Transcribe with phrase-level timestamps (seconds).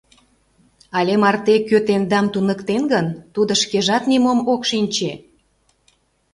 [0.97, 5.11] Але марте кӧ тендам туныктен гын, тудо шкежат нимом ок шинче.